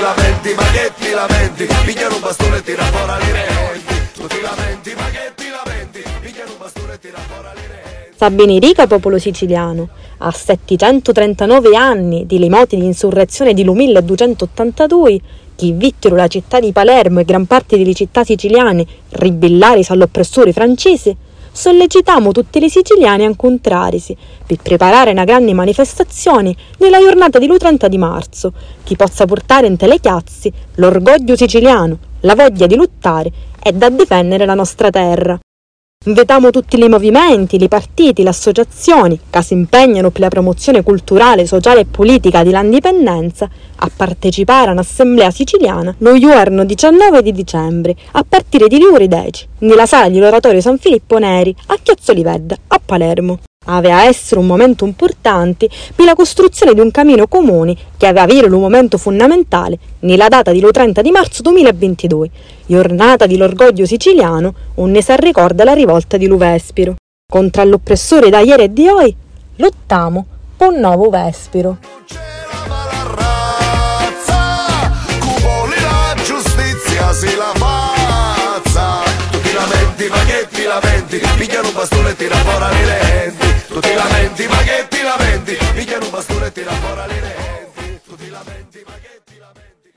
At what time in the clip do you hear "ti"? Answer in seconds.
0.98-1.10, 4.26-4.40, 5.34-5.44, 79.42-79.52, 80.50-80.64, 83.86-83.94, 84.88-85.02, 88.16-88.28, 89.24-89.38